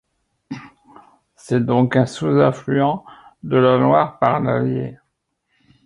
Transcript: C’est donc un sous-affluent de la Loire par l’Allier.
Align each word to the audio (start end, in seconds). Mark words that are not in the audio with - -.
C’est 1.35 1.63
donc 1.63 1.95
un 1.95 2.07
sous-affluent 2.07 3.05
de 3.43 3.57
la 3.57 3.77
Loire 3.77 4.17
par 4.17 4.39
l’Allier. 4.39 4.97